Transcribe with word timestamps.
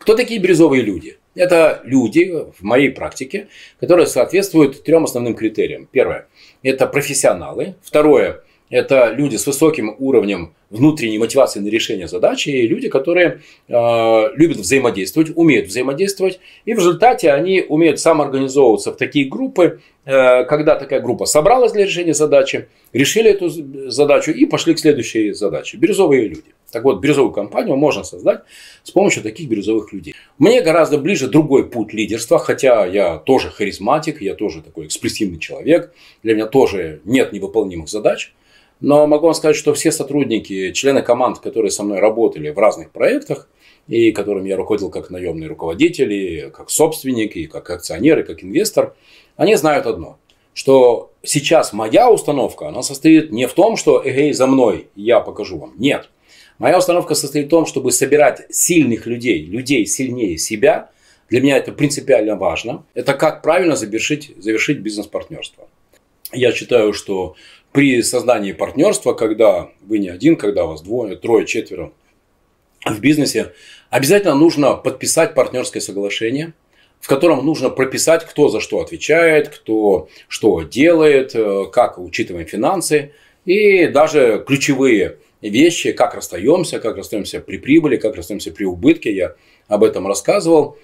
Кто 0.00 0.14
такие 0.14 0.40
бирюзовые 0.40 0.82
люди? 0.82 1.18
Это 1.34 1.82
люди 1.84 2.32
в 2.58 2.62
моей 2.62 2.88
практике, 2.90 3.48
которые 3.78 4.06
соответствуют 4.06 4.82
трем 4.82 5.04
основным 5.04 5.34
критериям. 5.34 5.86
Первое– 5.92 6.26
это 6.62 6.86
профессионалы. 6.86 7.74
Второе– 7.82 8.42
это 8.70 9.10
люди 9.12 9.36
с 9.36 9.46
высоким 9.46 9.94
уровнем 9.98 10.54
внутренней 10.70 11.18
мотивации 11.18 11.60
на 11.60 11.68
решение 11.68 12.08
задачи, 12.08 12.48
и 12.48 12.66
люди, 12.66 12.88
которые 12.88 13.42
э, 13.68 13.72
любят 14.36 14.58
взаимодействовать, 14.58 15.32
умеют 15.34 15.66
взаимодействовать, 15.66 16.40
и 16.64 16.74
в 16.74 16.78
результате 16.78 17.32
они 17.32 17.64
умеют 17.68 17.98
самоорганизовываться 17.98 18.92
в 18.92 18.96
такие 18.96 19.28
группы, 19.28 19.80
э, 20.04 20.44
когда 20.44 20.76
такая 20.76 21.00
группа 21.00 21.26
собралась 21.26 21.72
для 21.72 21.84
решения 21.84 22.14
задачи, 22.14 22.68
решили 22.92 23.30
эту 23.30 23.48
задачу 23.90 24.30
и 24.30 24.46
пошли 24.46 24.74
к 24.74 24.78
следующей 24.78 25.32
задаче. 25.32 25.76
Бирюзовые 25.76 26.28
люди. 26.28 26.54
Так 26.70 26.84
вот, 26.84 27.00
бирюзовую 27.00 27.32
компанию 27.32 27.76
можно 27.76 28.04
создать 28.04 28.42
с 28.84 28.92
помощью 28.92 29.24
таких 29.24 29.48
бирюзовых 29.48 29.92
людей. 29.92 30.14
Мне 30.38 30.62
гораздо 30.62 30.98
ближе 30.98 31.26
другой 31.26 31.68
путь 31.68 31.92
лидерства, 31.92 32.38
хотя 32.38 32.86
я 32.86 33.18
тоже 33.18 33.50
харизматик, 33.50 34.22
я 34.22 34.34
тоже 34.34 34.62
такой 34.62 34.86
экспрессивный 34.86 35.40
человек, 35.40 35.92
для 36.22 36.34
меня 36.34 36.46
тоже 36.46 37.00
нет 37.04 37.32
невыполнимых 37.32 37.88
задач. 37.88 38.32
Но 38.80 39.06
могу 39.06 39.26
вам 39.26 39.34
сказать, 39.34 39.56
что 39.56 39.74
все 39.74 39.92
сотрудники, 39.92 40.72
члены 40.72 41.02
команд, 41.02 41.38
которые 41.38 41.70
со 41.70 41.82
мной 41.82 42.00
работали 42.00 42.50
в 42.50 42.58
разных 42.58 42.90
проектах, 42.90 43.48
и 43.88 44.12
которым 44.12 44.44
я 44.44 44.56
руководил 44.56 44.90
как 44.90 45.10
наемный 45.10 45.48
руководитель, 45.48 46.12
и 46.12 46.50
как 46.50 46.70
собственник, 46.70 47.36
и 47.36 47.46
как 47.46 47.68
акционер, 47.70 48.20
и 48.20 48.22
как 48.22 48.42
инвестор, 48.42 48.94
они 49.36 49.56
знают 49.56 49.86
одно, 49.86 50.18
что 50.54 51.12
сейчас 51.22 51.72
моя 51.72 52.10
установка, 52.10 52.68
она 52.68 52.82
состоит 52.82 53.32
не 53.32 53.46
в 53.46 53.52
том, 53.52 53.76
что 53.76 54.00
эгей 54.04 54.32
за 54.32 54.46
мной, 54.46 54.88
я 54.94 55.20
покажу 55.20 55.58
вам. 55.58 55.74
Нет. 55.76 56.08
Моя 56.58 56.78
установка 56.78 57.14
состоит 57.14 57.46
в 57.46 57.50
том, 57.50 57.66
чтобы 57.66 57.90
собирать 57.90 58.42
сильных 58.50 59.06
людей, 59.06 59.44
людей 59.44 59.86
сильнее 59.86 60.36
себя. 60.36 60.90
Для 61.30 61.40
меня 61.40 61.56
это 61.56 61.72
принципиально 61.72 62.36
важно. 62.36 62.84
Это 62.92 63.14
как 63.14 63.40
правильно 63.42 63.76
завершить, 63.76 64.34
завершить 64.38 64.80
бизнес-партнерство. 64.80 65.68
Я 66.32 66.52
считаю, 66.52 66.92
что 66.92 67.34
при 67.72 68.02
создании 68.02 68.52
партнерства, 68.52 69.12
когда 69.12 69.70
вы 69.82 69.98
не 69.98 70.08
один, 70.08 70.36
когда 70.36 70.66
вас 70.66 70.82
двое, 70.82 71.16
трое, 71.16 71.46
четверо 71.46 71.92
в 72.84 73.00
бизнесе, 73.00 73.52
обязательно 73.90 74.34
нужно 74.34 74.74
подписать 74.74 75.34
партнерское 75.34 75.80
соглашение, 75.80 76.54
в 77.00 77.08
котором 77.08 77.44
нужно 77.44 77.70
прописать, 77.70 78.26
кто 78.26 78.48
за 78.48 78.60
что 78.60 78.80
отвечает, 78.80 79.48
кто 79.48 80.08
что 80.28 80.62
делает, 80.62 81.34
э, 81.34 81.64
как 81.72 81.98
учитываем 81.98 82.46
финансы 82.46 83.12
и 83.44 83.86
даже 83.86 84.44
ключевые 84.46 85.16
вещи, 85.40 85.92
как 85.92 86.14
расстаемся, 86.14 86.78
как 86.80 86.96
расстаемся 86.96 87.40
при 87.40 87.56
прибыли, 87.56 87.96
как 87.96 88.16
расстаемся 88.16 88.52
при 88.52 88.64
убытке. 88.64 89.14
Я 89.14 89.34
об 89.68 89.84
этом 89.84 90.06
рассказывал. 90.06 90.76